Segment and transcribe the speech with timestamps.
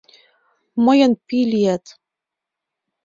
[0.85, 1.85] Мыйын «пий» лият.